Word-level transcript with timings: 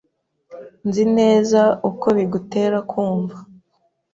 Nzi 0.87 1.03
neza 1.17 1.61
uko 1.89 2.07
bigutera 2.17 2.77
kumva. 2.91 3.37